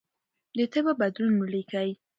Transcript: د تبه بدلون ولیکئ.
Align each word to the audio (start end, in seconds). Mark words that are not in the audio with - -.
د 0.57 0.59
تبه 0.71 0.93
بدلون 1.01 1.35
ولیکئ. 1.37 1.89